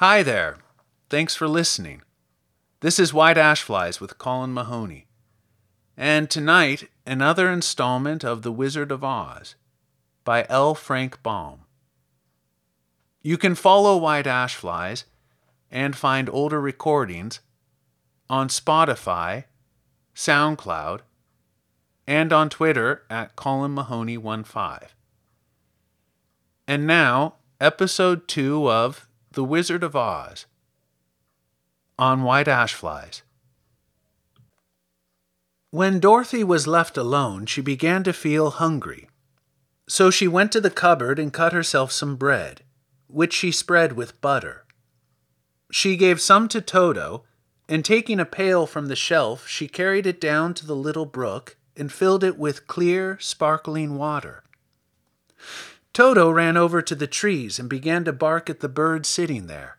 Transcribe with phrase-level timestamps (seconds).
[0.00, 0.58] Hi there.
[1.08, 2.02] Thanks for listening.
[2.80, 5.06] This is White Ash Flies with Colin Mahoney.
[5.96, 9.54] And tonight, another installment of The Wizard of Oz
[10.22, 10.74] by L.
[10.74, 11.60] Frank Baum.
[13.22, 15.06] You can follow White Ash Flies
[15.70, 17.40] and find older recordings
[18.28, 19.44] on Spotify,
[20.14, 21.00] SoundCloud,
[22.06, 24.88] and on Twitter at Colin Mahoney15.
[26.68, 30.46] And now, episode 2 of The Wizard of Oz
[31.98, 33.20] on White Ash Flies.
[35.70, 39.10] When Dorothy was left alone, she began to feel hungry.
[39.86, 42.62] So she went to the cupboard and cut herself some bread,
[43.08, 44.64] which she spread with butter.
[45.70, 47.24] She gave some to Toto,
[47.68, 51.58] and taking a pail from the shelf, she carried it down to the little brook
[51.76, 54.44] and filled it with clear, sparkling water.
[55.96, 59.78] Toto ran over to the trees and began to bark at the bird sitting there.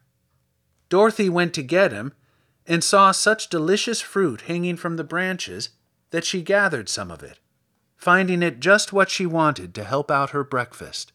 [0.89, 2.11] Dorothy went to get him
[2.65, 5.69] and saw such delicious fruit hanging from the branches
[6.09, 7.37] that she gathered some of it,
[7.95, 11.13] finding it just what she wanted to help out her breakfast.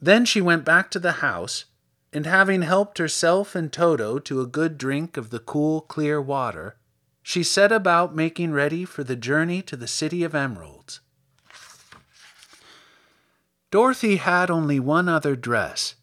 [0.00, 1.64] Then she went back to the house,
[2.12, 6.76] and having helped herself and Toto to a good drink of the cool, clear water,
[7.20, 11.00] she set about making ready for the journey to the City of Emeralds.
[13.70, 15.94] Dorothy had only one other dress,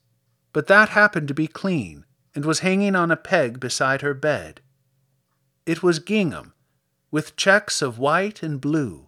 [0.54, 4.62] but that happened to be clean and was hanging on a peg beside her bed.
[5.66, 6.54] It was gingham,
[7.10, 9.08] with checks of white and blue,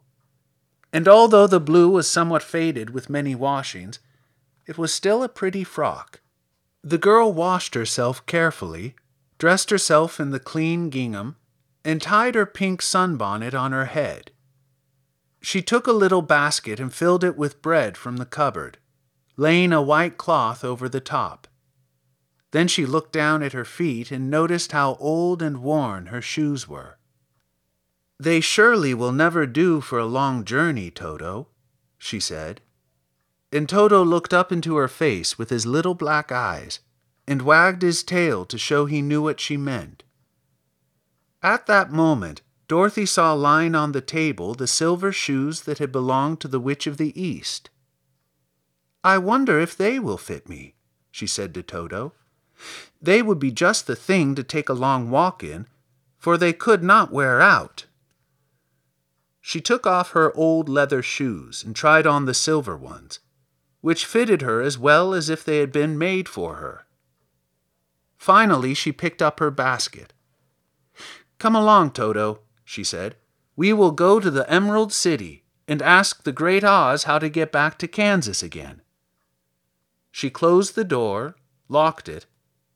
[0.92, 4.00] and although the blue was somewhat faded with many washings,
[4.66, 6.22] it was still a pretty frock.
[6.84, 8.96] The girl washed herself carefully,
[9.38, 11.36] dressed herself in the clean gingham,
[11.84, 14.32] and tied her pink sunbonnet on her head.
[15.42, 18.78] She took a little basket and filled it with bread from the cupboard,
[19.36, 21.48] laying a white cloth over the top.
[22.52, 26.68] Then she looked down at her feet and noticed how old and worn her shoes
[26.68, 26.98] were.
[28.20, 31.50] They surely will never do for a long journey, Toto,
[31.98, 32.62] she said.
[33.52, 36.80] And Toto looked up into her face with his little black eyes
[37.28, 40.04] and wagged his tail to show he knew what she meant.
[41.44, 46.42] At that moment, Dorothy saw lying on the table the silver shoes that had belonged
[46.42, 47.70] to the Witch of the East.
[49.04, 50.76] I wonder if they will fit me,
[51.10, 52.14] she said to Toto.
[53.02, 55.68] They would be just the thing to take a long walk in,
[56.18, 57.86] for they could not wear out.
[59.40, 63.20] She took off her old leather shoes and tried on the silver ones,
[63.80, 66.86] which fitted her as well as if they had been made for her.
[68.18, 70.12] Finally, she picked up her basket.
[71.40, 73.16] Come along, Toto, she said.
[73.56, 77.50] We will go to the Emerald City and ask the Great Oz how to get
[77.52, 78.82] back to Kansas again.
[80.12, 81.38] She closed the door,
[81.70, 82.26] locked it,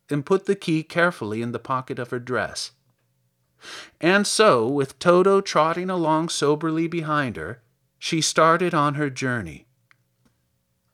[0.10, 2.72] and put the key carefully in the pocket of her dress.
[4.00, 7.62] And so, with Toto trotting along soberly behind her,
[8.00, 9.68] she started on her journey.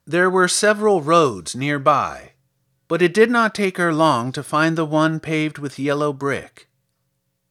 [0.06, 2.32] There were several roads near by,
[2.88, 6.67] but it did not take her long to find the one paved with yellow brick.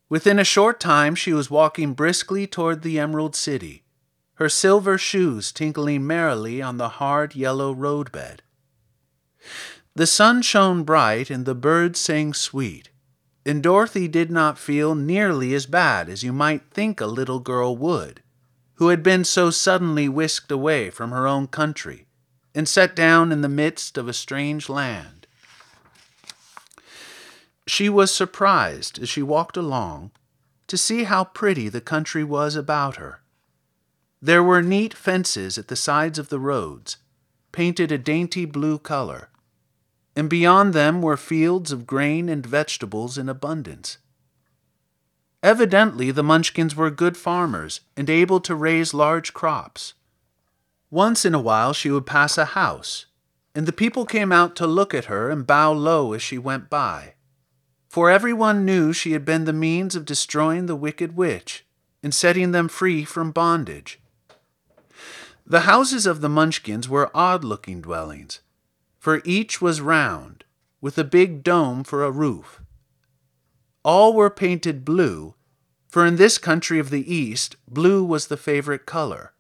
[0.08, 3.82] Within a short time she was walking briskly toward the Emerald City,
[4.34, 8.42] her silver shoes tinkling merrily on the hard yellow roadbed.
[9.96, 12.90] The sun shone bright and the birds sang sweet,
[13.44, 17.76] and Dorothy did not feel nearly as bad as you might think a little girl
[17.76, 18.22] would,
[18.74, 22.06] who had been so suddenly whisked away from her own country
[22.54, 25.15] and set down in the midst of a strange land.
[27.66, 30.12] She was surprised as she walked along
[30.68, 33.22] to see how pretty the country was about her.
[34.22, 36.96] There were neat fences at the sides of the roads,
[37.52, 39.30] painted a dainty blue color,
[40.14, 43.98] and beyond them were fields of grain and vegetables in abundance.
[45.42, 49.94] Evidently, the Munchkins were good farmers and able to raise large crops.
[50.90, 53.06] Once in a while, she would pass a house,
[53.54, 56.70] and the people came out to look at her and bow low as she went
[56.70, 57.15] by.
[57.96, 61.64] For everyone knew she had been the means of destroying the wicked witch
[62.02, 64.02] and setting them free from bondage.
[65.46, 68.40] The houses of the Munchkins were odd looking dwellings
[68.98, 70.44] for each was round,
[70.82, 72.60] with a big dome for a roof.
[73.82, 75.34] All were painted blue,
[75.88, 79.32] for in this country of the East, blue was the favorite color.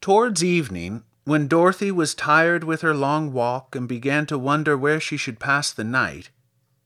[0.00, 4.98] Towards evening, when Dorothy was tired with her long walk and began to wonder where
[4.98, 6.30] she should pass the night,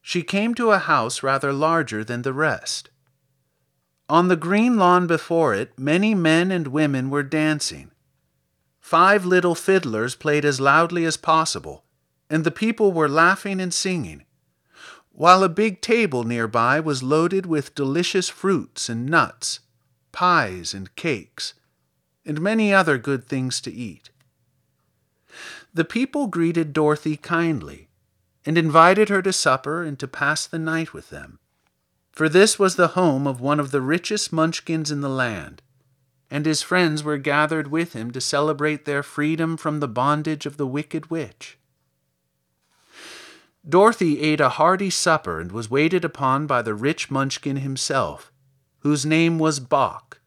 [0.03, 2.91] she came to a house rather larger than the rest.
[4.09, 7.93] On the green lawn before it, many men and women were dancing.
[8.81, 11.85] Five little fiddlers played as loudly as possible,
[12.29, 14.25] and the people were laughing and singing,
[15.13, 19.61] while a big table nearby was loaded with delicious fruits and nuts,
[20.11, 21.55] pies and cakes,
[22.27, 24.11] and many other good things to eat.
[25.73, 27.89] The people greeted Dorothy kindly
[28.45, 31.39] and invited her to supper and to pass the night with them,
[32.13, 35.63] for this was the home of one of the richest munchkins in the land,
[36.31, 40.57] and his friends were gathered with him to celebrate their freedom from the bondage of
[40.57, 41.59] the wicked witch.
[43.69, 48.33] Dorothy ate a hearty supper and was waited upon by the rich munchkin himself,
[48.81, 50.19] whose name was Boq.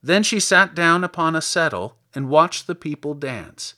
[0.00, 3.74] Then she sat down upon a settle and watched the people dance.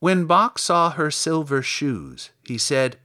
[0.00, 2.98] When Boq saw her silver shoes, he said,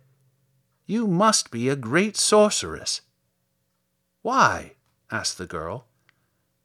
[0.85, 3.01] You must be a great sorceress.
[4.21, 4.75] Why?
[5.11, 5.85] asked the girl.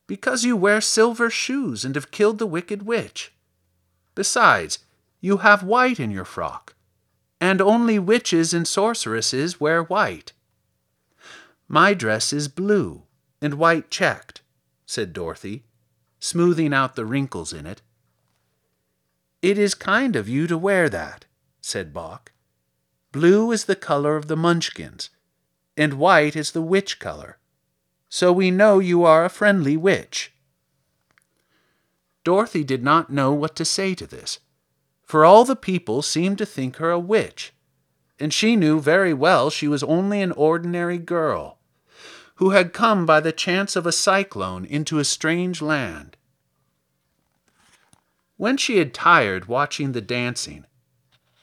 [0.07, 3.33] Because you wear silver shoes and have killed the wicked witch.
[4.15, 4.79] Besides,
[5.21, 6.75] you have white in your frock
[7.41, 10.33] and only witches and sorceresses wear white.
[11.67, 13.05] My dress is blue
[13.41, 14.43] and white checked,
[14.85, 15.65] said Dorothy,
[16.19, 17.81] smoothing out the wrinkles in it.
[19.43, 21.25] It is kind of you to wear that,
[21.61, 22.29] said Boq.
[23.13, 25.11] Blue is the color of the Munchkins,
[25.77, 27.39] and white is the witch color,
[28.09, 30.33] so we know you are a friendly witch.
[32.23, 34.41] Dorothy did not know what to say to this
[35.11, 37.53] for all the people seemed to think her a witch,
[38.21, 41.59] and she knew very well she was only an ordinary girl,
[42.37, 46.17] who had come by the chance of a cyclone into a strange land.
[48.41, 50.65] When she had tired watching the dancing,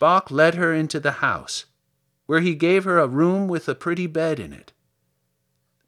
[0.02, 1.66] Boq led her into the house,
[2.26, 4.74] where he gave her a room with a pretty bed in it.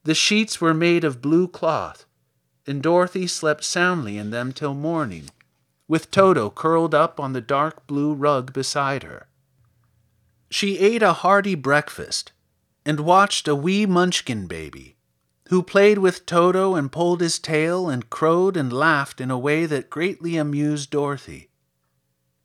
[0.04, 2.06] The sheets were made of blue cloth,
[2.68, 5.32] and Dorothy slept soundly in them till morning
[5.88, 9.30] with Toto curled up on the dark blue rug beside her.
[10.52, 12.34] She ate a hearty breakfast
[12.86, 14.96] and watched a wee munchkin baby,
[15.50, 19.66] who played with Toto and pulled his tail and crowed and laughed in a way
[19.66, 21.50] that greatly amused Dorothy.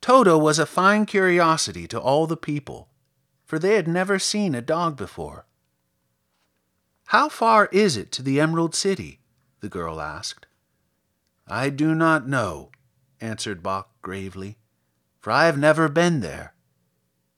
[0.00, 2.88] Toto was a fine curiosity to all the people,
[3.44, 5.44] for they had never seen a dog before.
[7.08, 9.20] How far is it to the Emerald City?
[9.60, 10.46] the girl asked.
[11.46, 12.70] I do not know,
[13.20, 14.56] answered Boq gravely,
[15.20, 16.54] for I have never been there.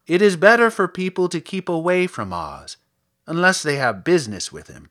[0.06, 2.76] It is better for people to keep away from Oz,
[3.26, 4.90] unless they have business with him.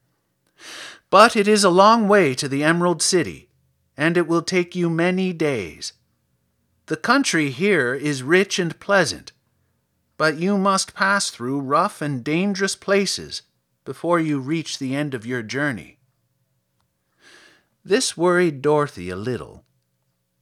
[1.09, 3.49] But it is a long way to the Emerald City,
[3.97, 5.93] and it will take you many days.
[6.87, 9.31] The country here is rich and pleasant,
[10.17, 13.41] but you must pass through rough and dangerous places
[13.83, 15.99] before you reach the end of your journey.
[17.83, 19.63] This worried Dorothy a little,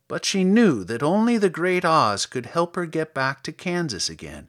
[0.07, 4.09] but she knew that only the great Oz could help her get back to Kansas
[4.09, 4.47] again.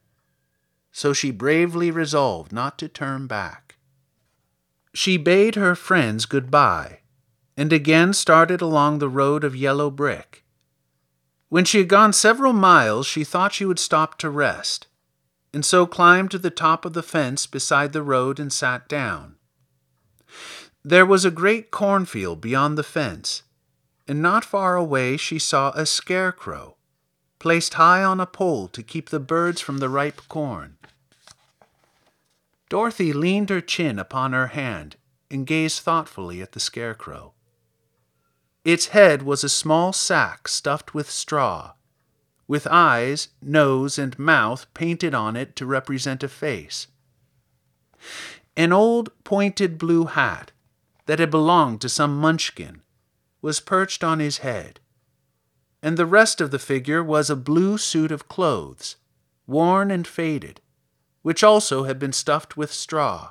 [0.92, 3.63] So she bravely resolved not to turn back.
[4.94, 7.00] She bade her friends good-bye
[7.56, 10.44] and again started along the road of yellow brick.
[11.48, 14.88] When she had gone several miles, she thought she would stop to rest,
[15.52, 19.36] and so climbed to the top of the fence beside the road and sat down.
[20.82, 23.44] There was a great cornfield beyond the fence,
[24.08, 26.76] and not far away she saw a scarecrow,
[27.38, 30.76] placed high on a pole to keep the birds from the ripe corn.
[32.74, 34.96] Dorothy leaned her chin upon her hand
[35.30, 37.32] and gazed thoughtfully at the scarecrow.
[38.64, 41.74] Its head was a small sack stuffed with straw,
[42.48, 46.88] with eyes, nose, and mouth painted on it to represent a face.
[48.56, 50.50] An old pointed blue hat
[51.06, 52.82] that had belonged to some munchkin
[53.40, 54.80] was perched on his head,
[55.80, 58.96] and the rest of the figure was a blue suit of clothes,
[59.46, 60.60] worn and faded,
[61.24, 63.30] which also had been stuffed with straw.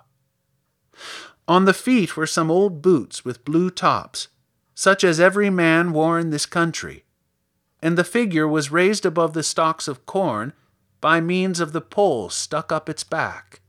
[1.48, 4.30] On the feet were some old boots with blue tops,
[4.74, 7.06] such as every man wore in this country,
[7.84, 10.54] and the figure was raised above the stalks of corn
[11.02, 13.62] by means of the pole stuck up its back.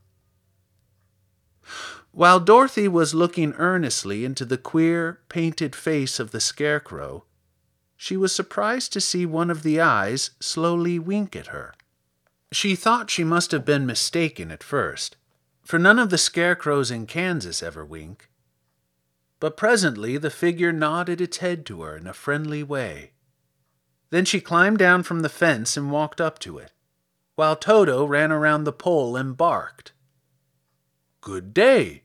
[2.11, 7.25] While Dorothy was looking earnestly into the queer, painted face of the scarecrow,
[7.95, 11.75] she was surprised to see one of the eyes slowly wink at her.
[12.55, 15.17] She thought she must have been mistaken at first,
[15.65, 18.29] for none of the scarecrows in Kansas ever wink.
[19.41, 23.11] But presently the figure nodded its head to her in a friendly way.
[24.09, 26.71] Then she climbed down from the fence and walked up to it,
[27.35, 29.91] while Toto ran around the pole and barked.
[31.19, 32.03] Good day,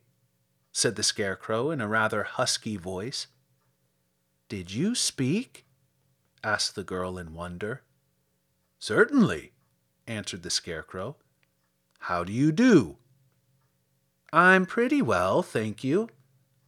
[0.72, 3.28] said the Scarecrow in a rather husky voice.
[4.48, 5.64] Did you speak?
[6.42, 7.82] asked the girl in wonder.
[8.80, 9.52] Certainly,
[10.10, 11.16] answered the Scarecrow.
[12.00, 12.96] How do you do?
[14.32, 16.08] I'm pretty well, thank you,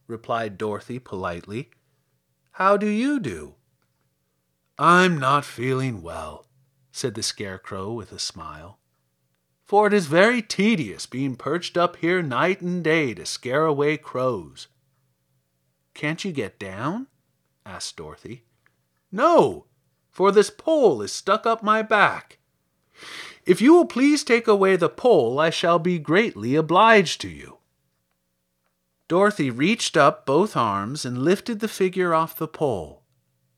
[0.07, 1.69] replied Dorothy politely.
[2.53, 3.55] How do you do?
[4.79, 6.45] I'm not feeling well,
[6.91, 8.79] said the Scarecrow with a smile.
[9.63, 13.97] For it is very tedious being perched up here night and day to scare away
[13.97, 14.67] crows.
[15.93, 17.07] Can't you get down?
[17.65, 18.43] asked Dorothy.
[19.11, 19.65] No,
[20.09, 22.39] for this pole is stuck up my back.
[23.45, 27.57] If you will please take away the pole, I shall be greatly obliged to you.
[29.07, 33.03] Dorothy reached up both arms and lifted the figure off the pole,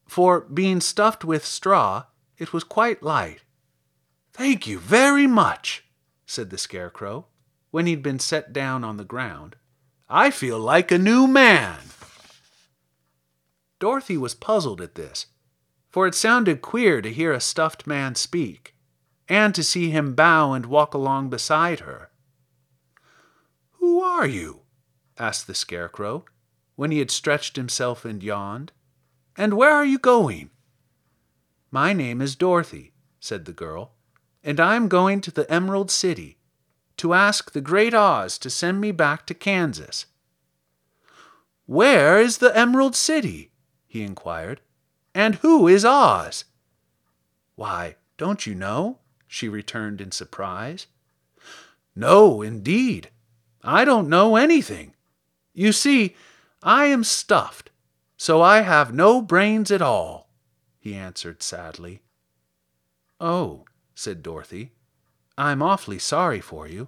[0.07, 2.05] for, being stuffed with straw,
[2.37, 3.41] it was quite light.
[4.33, 5.85] Thank you very much,
[6.25, 7.27] said the Scarecrow,
[7.71, 9.55] when he'd been set down on the ground.
[10.09, 11.77] I feel like a new man.
[13.79, 15.27] Dorothy was puzzled at this,
[15.89, 18.74] for it sounded queer to hear a stuffed man speak,
[19.27, 22.09] and to see him bow and walk along beside her.
[23.73, 24.61] Who are you?
[25.17, 26.25] asked the Scarecrow,
[26.75, 28.71] when he had stretched himself and yawned.
[29.37, 30.49] And where are you going?
[31.71, 33.93] My name is Dorothy, said the girl,
[34.43, 36.37] and I am going to the Emerald City
[36.97, 40.05] to ask the Great Oz to send me back to Kansas.
[41.65, 43.51] Where is the Emerald City?
[43.87, 44.61] he inquired.
[45.13, 46.45] And who is Oz?
[47.55, 48.99] Why, don't you know?
[49.35, 50.87] She returned in surprise.
[51.93, 53.09] No, indeed.
[53.61, 54.93] I don't know anything.
[55.53, 56.15] You see,
[56.63, 57.69] I am stuffed,
[58.15, 60.29] so I have no brains at all,
[60.79, 62.01] he answered sadly.
[63.19, 64.71] Oh, said Dorothy,
[65.37, 66.87] I'm awfully sorry for you.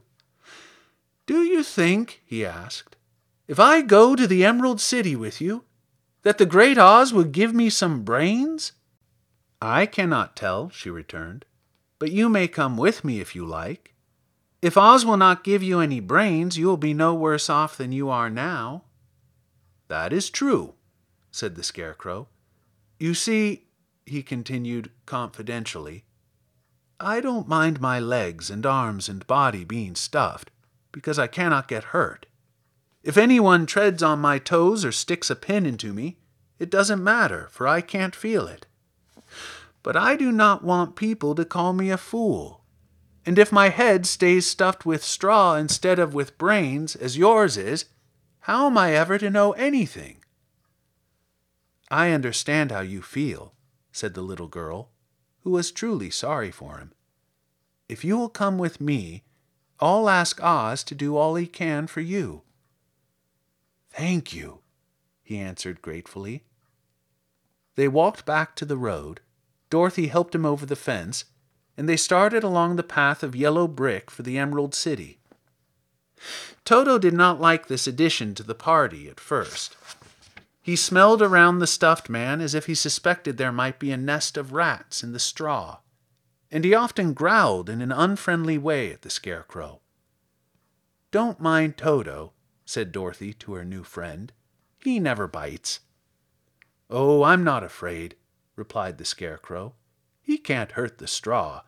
[1.26, 2.96] Do you think, he asked,
[3.50, 5.66] if I go to the Emerald City with you,
[6.24, 8.72] that the great Oz will give me some brains?
[9.62, 11.44] I cannot tell, she returned,
[12.00, 13.94] but you may come with me if you like.
[14.62, 17.92] If Oz will not give you any brains, you will be no worse off than
[17.92, 18.84] you are now.
[19.88, 20.74] That is true,
[21.32, 22.28] said the Scarecrow.
[23.00, 23.68] You see,
[24.06, 26.06] he continued confidentially,
[27.00, 30.50] I don't mind my legs and arms and body being stuffed,
[30.92, 32.26] because I cannot get hurt.
[33.04, 36.18] If anyone treads on my toes or sticks a pin into me,
[36.58, 38.66] it doesn't matter, for I can't feel it.
[39.88, 42.66] But I do not want people to call me a fool.
[43.26, 47.86] And if my head stays stuffed with straw instead of with brains, as yours is,
[48.42, 50.26] how am I ever to know anything?
[51.90, 53.54] I understand how you feel,
[53.94, 54.90] said the little girl,
[55.44, 56.92] who was truly sorry for him.
[57.88, 59.24] If you will come with me,
[59.80, 62.42] I'll ask Oz to do all he can for you.
[63.90, 64.60] Thank you,
[65.24, 66.44] he answered gratefully.
[67.76, 69.22] They walked back to the road.
[69.70, 71.26] Dorothy helped him over the fence,
[71.76, 75.20] and they started along the path of yellow brick for the Emerald City.
[76.66, 79.76] Toto did not like this addition to the party at first.
[80.62, 84.36] He smelled around the stuffed man as if he suspected there might be a nest
[84.36, 85.78] of rats in the straw,
[86.52, 89.80] and he often growled in an unfriendly way at the Scarecrow.
[91.12, 92.34] Don't mind Toto,
[92.66, 94.34] said Dorothy to her new friend.
[94.84, 95.80] He never bites.
[96.90, 98.16] Oh, I'm not afraid,
[98.58, 99.74] replied the Scarecrow.
[100.22, 101.62] He can't hurt the straw.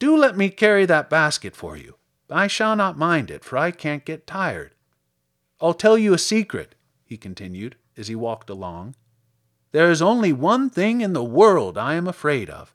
[0.00, 1.96] Do let me carry that basket for you.
[2.28, 4.74] I shall not mind it, for I can't get tired.
[5.60, 8.96] I'll tell you a secret, he continued as he walked along.
[9.72, 12.74] There is only one thing in the world I am afraid of.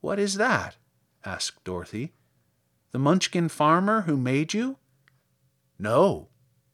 [0.00, 0.76] What is that?
[1.24, 2.14] asked Dorothy.
[2.90, 4.78] The Munchkin farmer who made you?
[5.78, 6.28] No,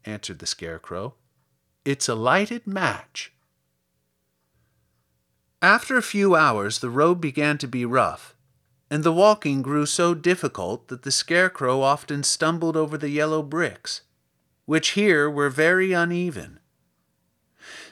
[0.04, 1.14] answered the Scarecrow.
[1.84, 3.33] It's a lighted match.
[5.64, 8.36] After a few hours, the road began to be rough,
[8.90, 14.02] and the walking grew so difficult that the Scarecrow often stumbled over the yellow bricks,
[14.66, 16.60] which here were very uneven.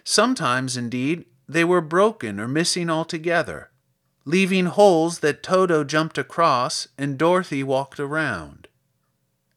[0.04, 3.70] Sometimes, indeed, they were broken or missing altogether,
[4.26, 8.68] leaving holes that Toto jumped across and Dorothy walked around.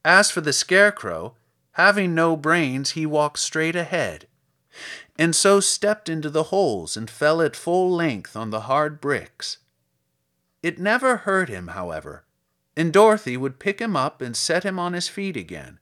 [0.05, 1.35] As for the Scarecrow,
[1.73, 4.27] Having no brains, he walked straight ahead,
[5.17, 9.59] and so stepped into the holes and fell at full length on the hard bricks.
[10.61, 12.25] It never hurt him, however,
[12.75, 15.79] and Dorothy would pick him up and set him on his feet again,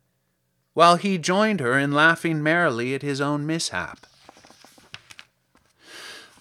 [0.74, 4.06] while he joined her in laughing merrily at his own mishap.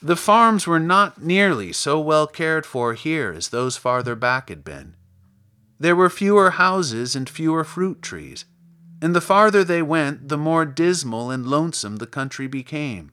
[0.03, 4.65] The farms were not nearly so well cared for here as those farther back had
[4.65, 4.97] been.
[5.79, 8.45] There were fewer houses and fewer fruit trees
[9.03, 13.11] and the farther they went, the more dismal and lonesome the country became.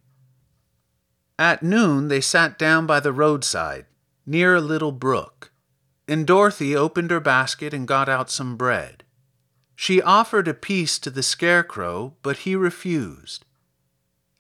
[1.40, 3.88] At noon, they sat down by the roadside,
[4.24, 5.52] near a little brook,
[6.08, 9.04] and Dorothy opened her basket and got out some bread.
[9.76, 13.46] She offered a piece to the Scarecrow, but he refused.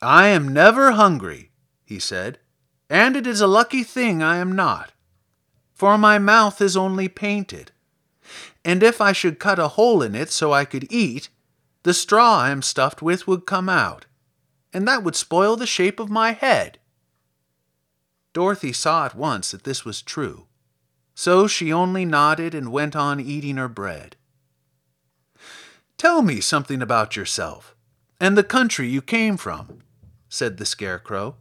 [0.04, 1.50] I am never hungry,
[1.84, 2.38] he said,
[2.92, 4.92] and it is a lucky thing I am not,
[5.74, 7.72] for my mouth is only painted.
[8.64, 11.30] And if I should cut a hole in it so I could eat,
[11.90, 14.06] the straw I am stuffed with would come out,
[14.72, 16.78] and that would spoil the shape of my head.
[18.32, 20.46] Dorothy saw at once that this was true,
[21.16, 24.18] so she only nodded and went on eating her bread.
[25.98, 27.76] Tell me something about yourself
[28.20, 29.80] and the country you came from,
[30.30, 31.38] said the Scarecrow,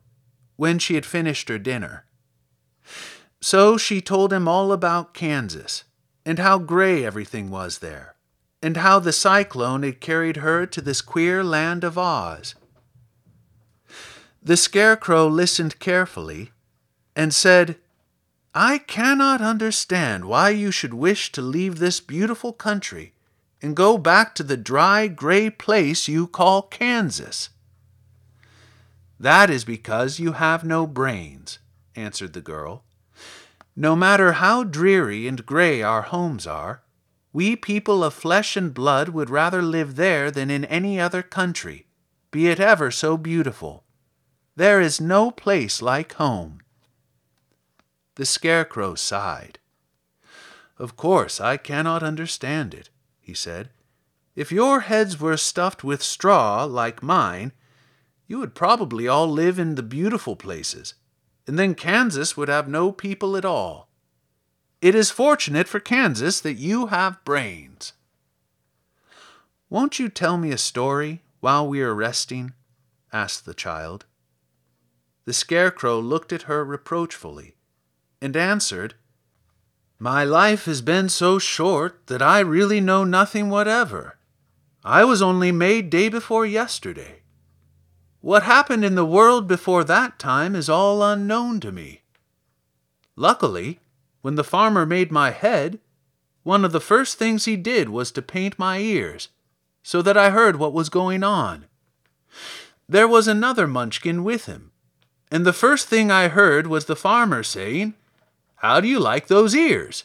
[0.56, 2.06] when she had finished her dinner.
[3.38, 5.84] So she told him all about Kansas,
[6.24, 8.14] and how gray everything was there,
[8.62, 12.54] and how the cyclone had carried her to this queer land of Oz.
[14.42, 16.52] The Scarecrow listened carefully
[17.14, 17.76] and said,
[18.54, 23.12] I cannot understand why you should wish to leave this beautiful country
[23.60, 27.50] and go back to the dry, gray place you call Kansas.
[29.20, 31.58] That is because you have no brains,
[31.96, 32.84] answered the girl.
[33.74, 36.82] No matter how dreary and gray our homes are,
[37.32, 41.86] we people of flesh and blood would rather live there than in any other country,
[42.30, 43.84] be it ever so beautiful.
[44.56, 46.60] There is no place like home.
[48.16, 49.58] The Scarecrow sighed.
[50.78, 53.70] Of course, I cannot understand it, he said.
[54.34, 57.52] If your heads were stuffed with straw, like mine,
[58.26, 60.94] you would probably all live in the beautiful places,
[61.46, 63.87] and then Kansas would have no people at all.
[64.80, 67.94] It is fortunate for Kansas that you have brains.
[69.68, 72.52] Won't you tell me a story while we are resting?
[73.12, 74.06] asked the child.
[75.24, 77.56] The Scarecrow looked at her reproachfully
[78.22, 78.94] and answered,
[79.98, 84.16] My life has been so short that I really know nothing whatever.
[84.84, 87.22] I was only made day before yesterday.
[88.20, 92.02] What happened in the world before that time is all unknown to me.
[93.16, 93.80] Luckily,
[94.20, 95.78] when the farmer made my head,
[96.42, 99.28] one of the first things he did was to paint my ears,
[99.82, 101.66] so that I heard what was going on.
[102.88, 104.72] There was another munchkin with him,
[105.30, 107.94] and the first thing I heard was the farmer saying,
[108.56, 110.04] how do you like those ears?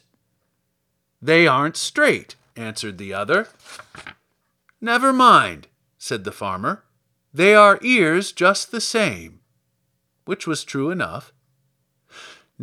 [1.22, 3.48] They aren't straight, answered the other.
[4.80, 6.84] Never mind, said the farmer.
[7.34, 9.40] They are ears just the same,
[10.26, 11.33] which was true enough.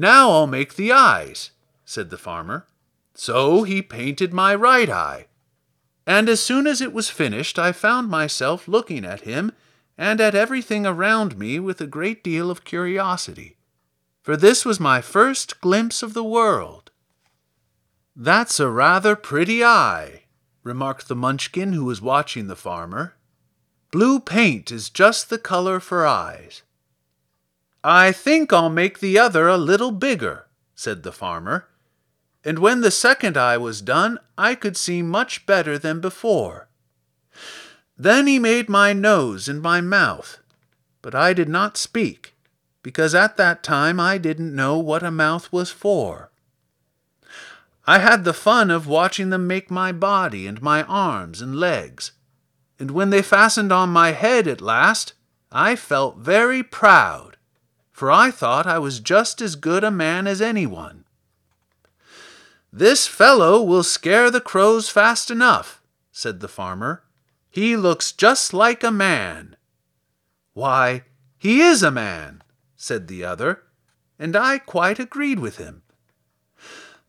[0.01, 1.51] Now I'll make the eyes,
[1.85, 2.67] said the farmer.
[3.15, 5.27] So he painted my right eye.
[6.07, 9.53] And as soon as it was finished, I found myself looking at him
[9.97, 13.57] and at everything around me with a great deal of curiosity
[14.23, 16.91] for this was my first glimpse of the world.
[18.15, 20.25] That's a rather pretty eye,
[20.63, 23.17] remarked the munchkin who was watching the farmer.
[23.91, 26.63] Blue paint is just the color for eyes.
[27.83, 31.69] I think I'll make the other a little bigger, said the farmer.
[32.45, 36.69] And when the second eye was done, I could see much better than before.
[37.97, 40.39] Then he made my nose and my mouth,
[41.03, 42.35] but I did not speak
[42.83, 46.31] because at that time I didn't know what a mouth was for.
[47.87, 52.13] I had the fun of watching them make my body and my arms and legs,
[52.79, 55.13] and when they fastened on my head at last,
[55.53, 57.37] I felt very proud,
[58.01, 61.05] for I thought I was just as good a man as anyone.
[62.73, 67.03] This fellow will scare the crows fast enough, said the farmer.
[67.51, 69.55] He looks just like a man.
[70.55, 71.03] Why,
[71.37, 72.43] he is a man,
[72.75, 73.65] said the other,
[74.19, 75.83] and I quite agreed with him.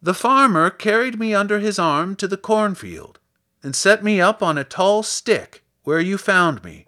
[0.02, 3.18] The farmer carried me under his arm to the cornfield
[3.64, 6.86] and set me up on a tall stick where you found me.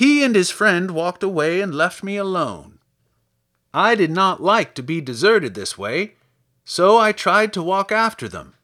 [0.00, 2.78] He and his friend walked away and left me alone.
[3.74, 6.14] I did not like to be deserted this way,
[6.64, 8.54] so I tried to walk after them.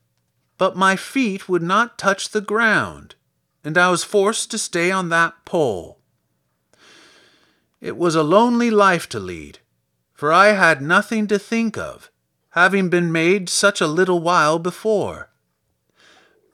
[0.56, 3.16] But my feet would not touch the ground,
[3.62, 5.98] and I was forced to stay on that pole.
[7.82, 9.58] It was a lonely life to lead,
[10.14, 12.10] for I had nothing to think of,
[12.52, 15.28] having been made such a little while before.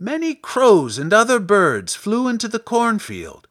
[0.01, 3.47] Many crows and other birds flew into the cornfield,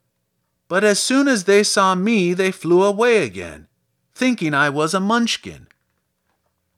[0.71, 3.67] but as soon as they saw me they flew away again,
[4.15, 5.67] thinking I was a munchkin.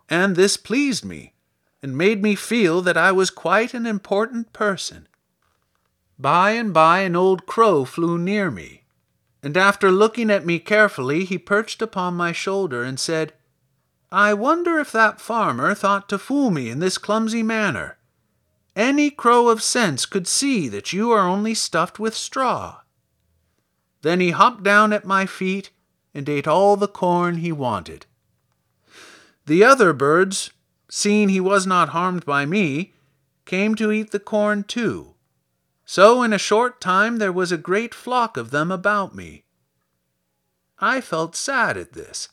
[0.09, 1.35] And this pleased me,
[1.83, 5.07] and made me feel that I was quite an important person.
[6.17, 8.83] By and by an old crow flew near me
[9.43, 13.33] and after looking at me carefully, he perched upon my shoulder and said,
[14.09, 17.97] I wonder if that farmer thought to fool me in this clumsy manner.
[18.73, 22.82] Any crow of sense could see that you are only stuffed with straw.
[24.03, 25.71] Then he hopped down at my feet
[26.13, 28.05] and ate all the corn he wanted.
[29.45, 30.51] The other birds,
[30.89, 32.93] seeing he was not harmed by me,
[33.45, 35.15] came to eat the corn too.
[35.85, 39.45] So in a short time there was a great flock of them about me.
[40.79, 42.27] I felt sad at this,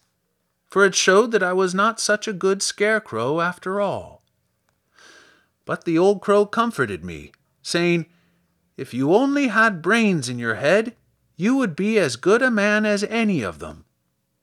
[0.69, 4.23] for it showed that I was not such a good scarecrow after all.
[5.65, 7.31] But the old crow comforted me,
[7.63, 8.07] saying,
[8.77, 10.97] If you only had brains in your head,
[11.41, 13.87] you would be as good a man as any of them,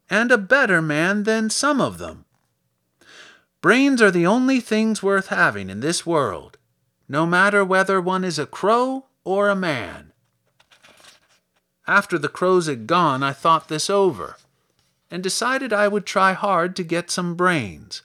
[0.09, 2.25] and a better man than some of them.
[3.61, 6.57] Brains are the only things worth having in this world,
[7.07, 10.11] no matter whether one is a crow or a man.
[11.85, 14.35] After the crows had gone, I thought this over
[15.11, 18.01] and decided I would try hard to get some brains.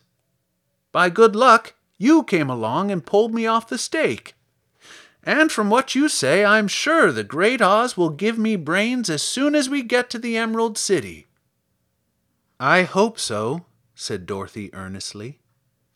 [0.92, 4.35] By good luck, you came along and pulled me off the stake.
[5.24, 9.22] And from what you say, I'm sure the great Oz will give me brains as
[9.22, 11.26] soon as we get to the Emerald City.
[12.58, 15.40] I hope so, said Dorothy earnestly,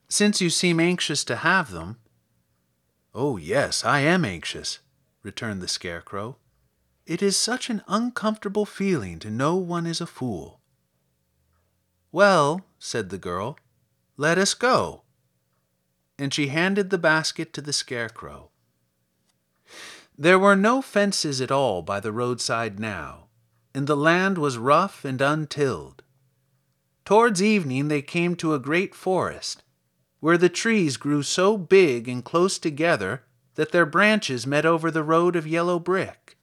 [0.09, 1.97] since you seem anxious to have them.
[3.15, 4.79] Oh, yes, I am anxious,
[5.23, 6.37] returned the Scarecrow.
[7.05, 10.61] It is such an uncomfortable feeling to know one is a fool.
[12.13, 13.59] Well, said the girl,
[14.17, 15.03] let us go.
[16.19, 18.51] And she handed the basket to the Scarecrow.
[20.19, 23.27] There were no fences at all by the roadside now,
[23.75, 26.03] and the land was rough and untilled.
[27.05, 29.63] Towards evening they came to a great forest,
[30.21, 33.25] where the trees grew so big and close together
[33.57, 36.37] that their branches met over the road of yellow brick.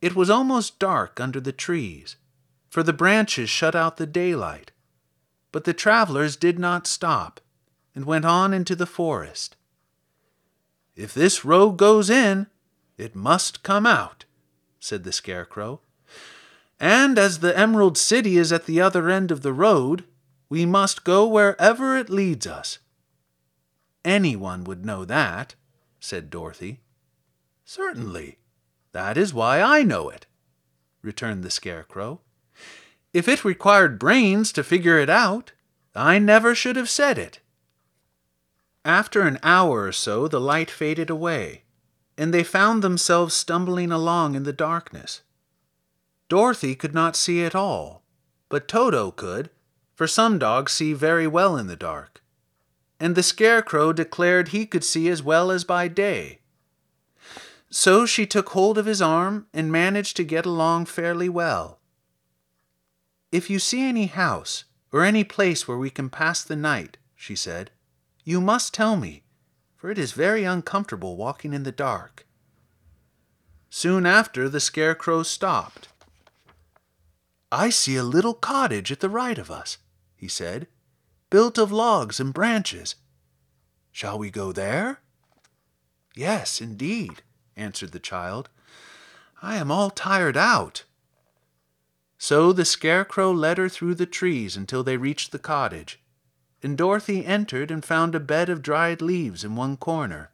[0.00, 2.16] It was almost dark under the trees,
[2.68, 4.72] for the branches shut out the daylight.
[5.52, 7.40] But the travelers did not stop,
[7.94, 9.56] and went on into the forest.
[10.94, 12.48] If this road goes in,
[12.98, 14.24] it must come out,
[14.78, 15.80] said the Scarecrow.
[16.78, 20.04] And as the Emerald City is at the other end of the road,
[20.48, 22.78] we must go wherever it leads us.
[24.04, 25.54] Anyone would know that,
[26.00, 26.80] said Dorothy.
[27.64, 28.38] Certainly.
[28.92, 30.26] That is why I know it,
[31.00, 32.20] returned the Scarecrow.
[33.14, 35.52] If it required brains to figure it out,
[35.94, 37.40] I never should have said it.
[38.84, 41.64] After an hour or so, the light faded away,
[42.18, 45.22] and they found themselves stumbling along in the darkness.
[46.28, 48.02] Dorothy could not see at all,
[48.48, 49.50] but Toto could,
[49.94, 52.22] for some dogs see very well in the dark.
[52.98, 56.40] And the Scarecrow declared he could see as well as by day.
[57.70, 61.80] So she took hold of his arm and managed to get along fairly well.
[63.32, 67.34] If you see any house, or any place where we can pass the night, she
[67.34, 67.70] said,
[68.24, 69.22] you must tell me,
[69.76, 72.26] for it is very uncomfortable walking in the dark.
[73.68, 75.88] Soon after, the Scarecrow stopped.
[77.50, 79.78] I see a little cottage at the right of us,
[80.14, 80.68] he said,
[81.30, 82.94] built of logs and branches.
[83.90, 85.00] Shall we go there?
[86.14, 87.22] Yes, indeed,
[87.56, 88.50] answered the child.
[89.40, 90.84] I am all tired out.
[92.18, 95.98] So the Scarecrow led her through the trees until they reached the cottage,
[96.62, 100.30] and Dorothy entered and found a bed of dried leaves in one corner.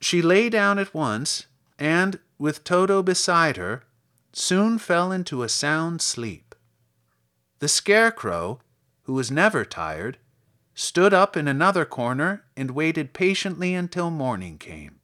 [0.00, 1.46] She lay down at once,
[1.78, 3.84] and, with Toto beside her,
[4.32, 6.54] soon fell into a sound sleep.
[7.60, 8.60] The Scarecrow,
[9.02, 10.18] who was never tired,
[10.74, 15.00] stood up in another corner and waited patiently until morning came.